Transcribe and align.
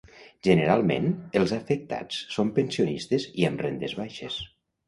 Generalment, 0.45 1.05
els 1.41 1.53
afectats 1.59 2.23
són 2.39 2.51
pensionistes 2.57 3.29
i 3.43 3.49
amb 3.51 3.65
rendes 3.67 3.99
baixes. 4.01 4.43